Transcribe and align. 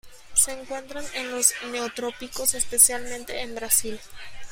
Se 0.33 0.51
encuentran 0.59 1.05
en 1.13 1.29
los 1.29 1.53
Neotrópicos 1.71 2.55
especialmente 2.55 3.39
en 3.43 3.53
Brasil. 3.53 3.99